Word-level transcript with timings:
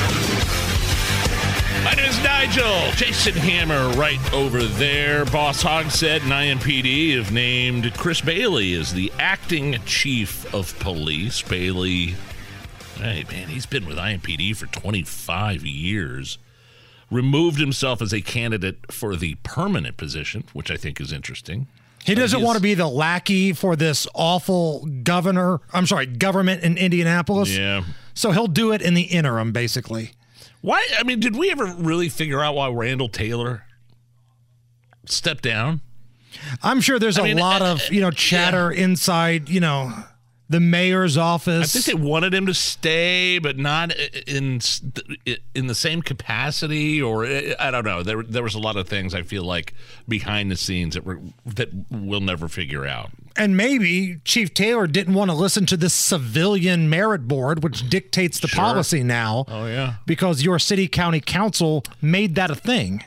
name 1.95 2.05
is 2.05 2.23
Nigel. 2.23 2.91
Jason 2.91 3.33
Hammer 3.33 3.89
right 3.97 4.33
over 4.33 4.63
there. 4.63 5.25
Boss 5.25 5.63
Hogsett 5.63 6.21
and 6.21 6.31
IMPD 6.31 7.17
have 7.17 7.31
named 7.31 7.93
Chris 7.95 8.21
Bailey 8.21 8.73
as 8.73 8.93
the 8.93 9.11
acting 9.19 9.77
chief 9.85 10.53
of 10.53 10.77
police. 10.79 11.41
Bailey, 11.41 12.15
hey 12.95 13.25
man, 13.29 13.47
he's 13.49 13.65
been 13.65 13.85
with 13.85 13.97
IMPD 13.97 14.55
for 14.55 14.67
25 14.67 15.65
years. 15.65 16.37
Removed 17.09 17.59
himself 17.59 18.01
as 18.01 18.13
a 18.13 18.21
candidate 18.21 18.91
for 18.91 19.15
the 19.15 19.35
permanent 19.43 19.97
position, 19.97 20.45
which 20.53 20.71
I 20.71 20.77
think 20.77 21.01
is 21.01 21.11
interesting. 21.11 21.67
He 22.05 22.15
doesn't 22.15 22.41
want 22.41 22.55
to 22.55 22.61
be 22.63 22.73
the 22.73 22.87
lackey 22.87 23.53
for 23.53 23.75
this 23.75 24.07
awful 24.15 24.87
governor. 25.03 25.59
I'm 25.71 25.85
sorry, 25.85 26.05
government 26.05 26.63
in 26.63 26.77
Indianapolis. 26.77 27.55
Yeah. 27.55 27.83
So 28.13 28.31
he'll 28.31 28.47
do 28.47 28.71
it 28.71 28.81
in 28.81 28.93
the 28.93 29.03
interim, 29.03 29.51
basically. 29.51 30.13
Why? 30.61 30.85
I 30.97 31.03
mean, 31.03 31.19
did 31.19 31.35
we 31.35 31.51
ever 31.51 31.65
really 31.65 32.09
figure 32.09 32.41
out 32.41 32.55
why 32.55 32.69
Randal 32.69 33.09
Taylor 33.09 33.65
stepped 35.05 35.43
down? 35.43 35.81
I'm 36.63 36.81
sure 36.81 36.99
there's 36.99 37.17
I 37.19 37.21
a 37.21 37.25
mean, 37.25 37.37
lot 37.37 37.61
uh, 37.61 37.65
of 37.65 37.91
you 37.91 38.01
know 38.01 38.11
chatter 38.11 38.71
inside 38.71 39.49
you 39.49 39.59
know 39.59 39.91
the 40.51 40.59
mayor's 40.59 41.17
office. 41.17 41.75
I 41.75 41.79
think 41.79 41.85
they 41.99 42.07
wanted 42.09 42.33
him 42.33 42.45
to 42.45 42.53
stay, 42.53 43.39
but 43.39 43.57
not 43.57 43.91
in 44.27 44.59
in 45.55 45.67
the 45.67 45.75
same 45.75 46.01
capacity, 46.01 47.01
or 47.01 47.25
I 47.25 47.71
don't 47.71 47.85
know. 47.85 48.03
There 48.03 48.21
there 48.21 48.43
was 48.43 48.53
a 48.55 48.59
lot 48.59 48.75
of 48.75 48.87
things 48.87 49.13
I 49.15 49.21
feel 49.23 49.43
like 49.43 49.73
behind 50.07 50.51
the 50.51 50.55
scenes 50.57 50.93
that 50.93 51.05
were 51.05 51.19
that 51.45 51.69
we'll 51.89 52.19
never 52.21 52.47
figure 52.47 52.85
out. 52.85 53.09
and 53.37 53.55
maybe 53.55 54.17
Chief 54.25 54.53
Taylor 54.53 54.87
didn't 54.87 55.13
want 55.13 55.31
to 55.31 55.35
listen 55.37 55.65
to 55.67 55.77
this 55.77 55.93
civilian 55.93 56.89
merit 56.89 57.27
board, 57.29 57.63
which 57.63 57.89
dictates 57.89 58.39
the 58.41 58.47
Sure. 58.49 58.59
policy 58.61 59.03
now. 59.03 59.45
Oh 59.47 59.65
yeah, 59.67 59.95
because 60.05 60.43
your 60.43 60.59
city 60.59 60.87
county 60.89 61.21
council 61.21 61.83
made 62.01 62.35
that 62.35 62.51
a 62.51 62.55
thing. 62.55 63.03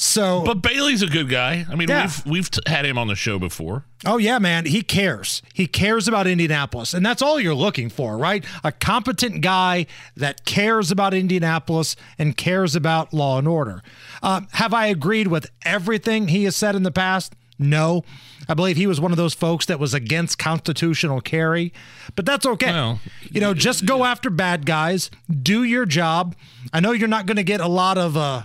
So, 0.00 0.44
but 0.46 0.62
Bailey's 0.62 1.02
a 1.02 1.08
good 1.08 1.28
guy. 1.28 1.66
I 1.68 1.74
mean, 1.74 1.88
Yeah. 1.88 2.02
we've 2.04 2.26
we've 2.26 2.50
t- 2.52 2.60
had 2.68 2.86
him 2.86 2.96
on 2.96 3.08
the 3.08 3.16
show 3.16 3.36
before. 3.36 3.84
oh 4.06 4.16
yeah, 4.16 4.38
man, 4.38 4.64
he 4.64 4.80
cares. 4.82 5.42
He 5.52 5.66
cares 5.66 6.06
about 6.06 6.28
Indianapolis, 6.28 6.94
and 6.94 7.04
that's 7.04 7.20
all 7.20 7.40
you're 7.40 7.52
looking 7.52 7.90
for, 7.90 8.16
right? 8.16 8.44
A 8.62 8.70
competent 8.70 9.40
guy 9.40 9.86
that 10.16 10.44
cares 10.44 10.92
about 10.92 11.14
Indianapolis 11.14 11.96
and 12.16 12.36
cares 12.36 12.76
about 12.76 13.12
law 13.12 13.38
and 13.38 13.48
order. 13.48 13.82
Um, 14.22 14.46
have 14.52 14.72
I 14.72 14.86
agreed 14.86 15.26
with 15.26 15.50
everything 15.64 16.28
he 16.28 16.44
has 16.44 16.54
said 16.54 16.76
in 16.76 16.84
the 16.84 16.92
past? 16.92 17.34
No. 17.58 18.04
I 18.48 18.54
believe 18.54 18.76
he 18.76 18.86
was 18.86 19.00
one 19.00 19.10
of 19.10 19.16
those 19.16 19.34
folks 19.34 19.66
that 19.66 19.80
was 19.80 19.94
against 19.94 20.38
constitutional 20.38 21.20
carry, 21.20 21.72
but 22.14 22.24
that's 22.24 22.46
okay. 22.46 22.70
Well, 22.70 23.00
you 23.32 23.40
know, 23.40 23.52
just 23.52 23.84
go 23.84 24.04
after 24.04 24.30
bad 24.30 24.64
guys, 24.64 25.10
do 25.42 25.64
your 25.64 25.86
job. 25.86 26.36
I 26.72 26.78
know 26.78 26.92
you're 26.92 27.08
not 27.08 27.26
going 27.26 27.36
to 27.36 27.42
get 27.42 27.60
a 27.60 27.66
lot 27.66 27.98
of 27.98 28.16
uh, 28.16 28.44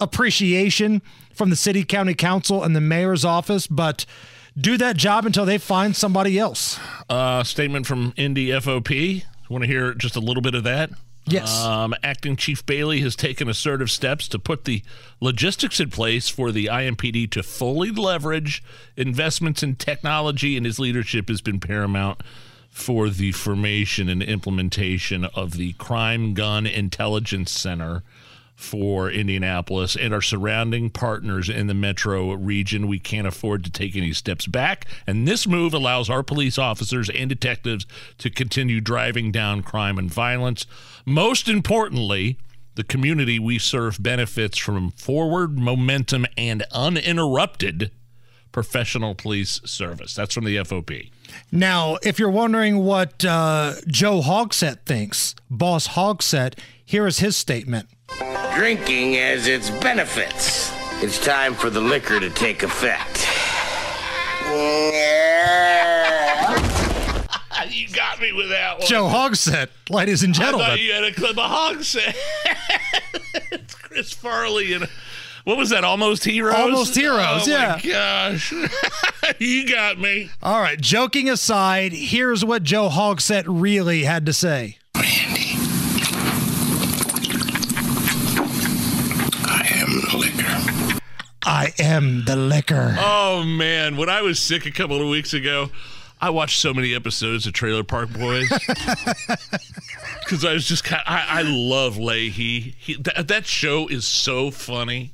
appreciation 0.00 1.02
from 1.34 1.50
the 1.50 1.56
city, 1.56 1.84
county 1.84 2.14
council, 2.14 2.62
and 2.62 2.74
the 2.74 2.80
mayor's 2.80 3.24
office, 3.24 3.66
but 3.66 4.06
do 4.58 4.76
that 4.78 4.96
job 4.96 5.26
until 5.26 5.44
they 5.44 5.58
find 5.58 5.94
somebody 5.94 6.38
else. 6.38 6.78
Uh, 7.08 7.44
statement 7.44 7.86
from 7.86 8.14
Indy 8.16 8.48
FOP. 8.48 9.24
Want 9.48 9.62
to 9.62 9.68
hear 9.68 9.94
just 9.94 10.16
a 10.16 10.20
little 10.20 10.42
bit 10.42 10.54
of 10.54 10.64
that? 10.64 10.90
Yes. 11.28 11.64
Um, 11.64 11.94
Acting 12.04 12.36
Chief 12.36 12.64
Bailey 12.64 13.00
has 13.00 13.16
taken 13.16 13.48
assertive 13.48 13.90
steps 13.90 14.28
to 14.28 14.38
put 14.38 14.64
the 14.64 14.82
logistics 15.20 15.80
in 15.80 15.90
place 15.90 16.28
for 16.28 16.52
the 16.52 16.66
IMPD 16.66 17.30
to 17.32 17.42
fully 17.42 17.90
leverage 17.90 18.62
investments 18.96 19.62
in 19.62 19.74
technology, 19.74 20.56
and 20.56 20.64
his 20.64 20.78
leadership 20.78 21.28
has 21.28 21.40
been 21.40 21.58
paramount 21.58 22.22
for 22.70 23.08
the 23.08 23.32
formation 23.32 24.08
and 24.08 24.22
implementation 24.22 25.24
of 25.24 25.56
the 25.56 25.72
Crime 25.74 26.34
Gun 26.34 26.66
Intelligence 26.66 27.50
Center 27.50 28.02
for 28.56 29.10
Indianapolis 29.10 29.94
and 29.94 30.12
our 30.14 30.22
surrounding 30.22 30.88
partners 30.90 31.48
in 31.48 31.66
the 31.66 31.74
metro 31.74 32.32
region. 32.32 32.88
We 32.88 32.98
can't 32.98 33.26
afford 33.26 33.62
to 33.64 33.70
take 33.70 33.94
any 33.94 34.12
steps 34.14 34.46
back, 34.46 34.86
and 35.06 35.28
this 35.28 35.46
move 35.46 35.74
allows 35.74 36.10
our 36.10 36.22
police 36.22 36.58
officers 36.58 37.10
and 37.10 37.28
detectives 37.28 37.86
to 38.18 38.30
continue 38.30 38.80
driving 38.80 39.30
down 39.30 39.62
crime 39.62 39.98
and 39.98 40.12
violence. 40.12 40.66
Most 41.04 41.48
importantly, 41.48 42.38
the 42.76 42.84
community 42.84 43.38
we 43.38 43.58
serve 43.58 44.02
benefits 44.02 44.58
from 44.58 44.90
forward 44.92 45.58
momentum 45.58 46.26
and 46.36 46.64
uninterrupted 46.72 47.90
professional 48.52 49.14
police 49.14 49.60
service. 49.64 50.14
That's 50.14 50.32
from 50.32 50.44
the 50.44 50.56
FOP. 50.56 51.10
Now, 51.52 51.98
if 52.02 52.18
you're 52.18 52.30
wondering 52.30 52.78
what 52.78 53.22
uh, 53.22 53.74
Joe 53.86 54.22
Hogsett 54.22 54.86
thinks, 54.86 55.34
Boss 55.50 55.88
Hogsett, 55.88 56.58
here 56.84 57.06
is 57.06 57.18
his 57.18 57.36
statement. 57.36 57.88
Drinking 58.56 59.14
has 59.14 59.46
its 59.46 59.68
benefits. 59.70 60.72
It's 61.02 61.22
time 61.22 61.54
for 61.54 61.68
the 61.68 61.80
liquor 61.80 62.18
to 62.18 62.30
take 62.30 62.62
effect. 62.62 63.26
You 67.68 67.88
got 67.88 68.20
me 68.20 68.32
with 68.32 68.48
that 68.50 68.78
one. 68.78 68.86
Joe 68.86 69.04
Hogsett, 69.04 69.68
ladies 69.90 70.22
and 70.22 70.34
I 70.36 70.38
gentlemen. 70.38 70.68
thought 70.68 70.80
you 70.80 70.92
had 70.92 71.04
a 71.04 71.12
clip 71.12 71.32
of 71.32 71.36
Hogs. 71.50 71.96
it's 73.50 73.74
Chris 73.74 74.12
Farley 74.12 74.72
and 74.72 74.88
what 75.44 75.56
was 75.58 75.70
that? 75.70 75.82
Almost 75.84 76.24
Heroes. 76.24 76.54
Almost 76.54 76.94
Heroes, 76.94 77.46
Oh 77.46 77.50
yeah. 77.50 77.80
My 77.82 77.90
gosh, 77.90 78.52
you 79.40 79.68
got 79.68 79.98
me. 79.98 80.30
All 80.42 80.60
right, 80.60 80.80
joking 80.80 81.28
aside, 81.28 81.92
here's 81.92 82.44
what 82.44 82.62
Joe 82.62 82.88
Hogsett 82.88 83.44
really 83.46 84.04
had 84.04 84.24
to 84.26 84.32
say. 84.32 84.78
I 89.48 89.68
am 89.74 90.00
the 90.10 90.16
liquor. 90.16 90.98
I 91.46 91.72
am 91.78 92.24
the 92.24 92.34
liquor. 92.36 92.96
Oh 92.98 93.44
man, 93.44 93.96
when 93.96 94.08
I 94.08 94.20
was 94.22 94.38
sick 94.40 94.66
a 94.66 94.70
couple 94.72 95.00
of 95.00 95.08
weeks 95.08 95.32
ago, 95.32 95.70
I 96.20 96.30
watched 96.30 96.58
so 96.58 96.74
many 96.74 96.94
episodes 96.94 97.46
of 97.46 97.52
Trailer 97.52 97.84
Park 97.84 98.10
Boys 98.12 98.48
because 100.24 100.44
I 100.44 100.52
was 100.52 100.66
just 100.66 100.84
kind. 100.84 101.02
I, 101.06 101.40
I 101.40 101.42
love 101.42 101.96
Lahey. 101.96 102.74
He, 102.76 102.94
that, 102.96 103.28
that 103.28 103.46
show 103.46 103.86
is 103.88 104.06
so 104.06 104.50
funny. 104.50 105.12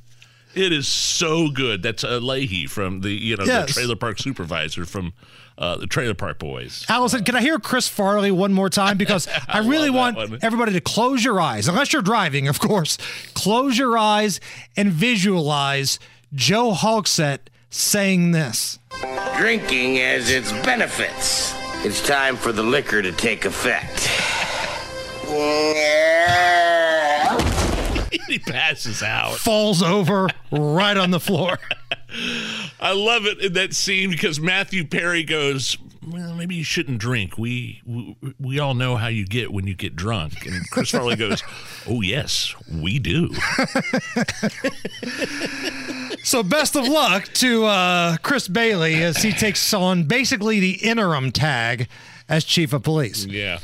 It 0.55 0.71
is 0.71 0.87
so 0.87 1.49
good. 1.49 1.81
That's 1.83 2.03
uh, 2.03 2.19
Lahey 2.19 2.69
from 2.69 3.01
the 3.01 3.11
you 3.11 3.35
know 3.37 3.43
Yes. 3.45 3.67
the 3.67 3.73
Trailer 3.73 3.95
Park 3.95 4.19
supervisor 4.19 4.85
from 4.85 5.13
uh, 5.57 5.77
the 5.77 5.87
Trailer 5.87 6.13
Park 6.13 6.39
Boys. 6.39 6.85
Allison, 6.89 7.23
can 7.23 7.35
I 7.35 7.41
hear 7.41 7.59
Chris 7.59 7.87
Farley 7.87 8.31
one 8.31 8.53
more 8.53 8.69
time? 8.69 8.97
Because 8.97 9.27
I, 9.47 9.59
really 9.59 9.89
want 9.89 10.15
one. 10.15 10.39
everybody 10.41 10.73
to 10.73 10.81
close 10.81 11.23
your 11.23 11.39
eyes, 11.41 11.67
unless 11.67 11.91
you're 11.93 12.01
driving, 12.01 12.47
of 12.47 12.59
course. 12.59 12.97
Close 13.33 13.77
your 13.77 13.97
eyes 13.97 14.39
and 14.77 14.91
visualize 14.91 15.99
Joe 16.33 16.73
Hogsett 16.73 17.39
saying 17.69 18.31
this. 18.31 18.79
Drinking 19.37 19.97
has 19.97 20.31
its 20.31 20.51
benefits. 20.63 21.53
It's 21.85 22.05
time 22.05 22.37
for 22.37 22.51
the 22.51 22.63
liquor 22.63 23.01
to 23.01 23.11
take 23.11 23.45
effect. 23.45 24.07
he 28.27 28.39
passes 28.39 29.03
out. 29.03 29.35
Falls 29.35 29.83
over 29.83 30.27
right 30.51 30.97
on 30.97 31.11
the 31.11 31.19
floor. 31.19 31.59
I 32.79 32.93
love 32.93 33.25
it 33.25 33.39
in 33.39 33.53
that 33.53 33.73
scene 33.73 34.09
because 34.09 34.39
Matthew 34.39 34.85
Perry 34.85 35.23
goes, 35.23 35.77
"Well, 36.07 36.35
maybe 36.35 36.55
you 36.55 36.63
shouldn't 36.63 36.99
drink. 36.99 37.37
We 37.37 37.81
we, 37.85 38.15
we 38.39 38.59
all 38.59 38.75
know 38.75 38.95
how 38.95 39.07
you 39.07 39.25
get 39.25 39.51
when 39.51 39.67
you 39.67 39.73
get 39.73 39.95
drunk." 39.95 40.45
And 40.45 40.69
Chris 40.69 40.91
Farley 40.91 41.15
goes, 41.15 41.43
"Oh 41.87 42.01
yes, 42.01 42.53
we 42.71 42.99
do." 42.99 43.29
So 46.23 46.41
best 46.41 46.77
of 46.77 46.87
luck 46.87 47.25
to 47.35 47.65
uh, 47.65 48.17
Chris 48.23 48.47
Bailey 48.47 49.03
as 49.03 49.17
he 49.17 49.33
takes 49.33 49.73
on 49.73 50.05
basically 50.05 50.61
the 50.61 50.71
interim 50.75 51.31
tag 51.31 51.89
as 52.29 52.45
chief 52.45 52.71
of 52.71 52.83
police. 52.83 53.25
Yeah. 53.25 53.59